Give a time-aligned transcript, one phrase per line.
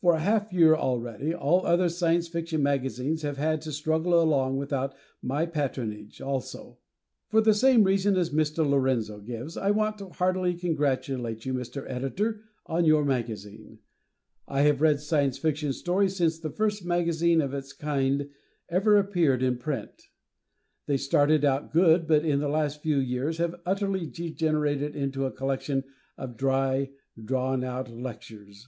[0.00, 4.56] For a half year already, all other Science Fiction magazines have had to struggle along
[4.56, 6.78] without my patronage, also.
[7.28, 8.66] For the same reason as Mr.
[8.66, 11.84] Lorenzo gives, I want to heartily congratulate you, Mr.
[11.86, 13.80] Editor, on your magazine.
[14.46, 18.30] I have read Science Fiction stories since the first magazine of its kind
[18.70, 20.00] ever appeared in print.
[20.86, 25.30] They started out good, but in the last few years have utterly degenerated into a
[25.30, 25.84] collection
[26.16, 26.88] of dry,
[27.22, 28.66] drawn out lectures.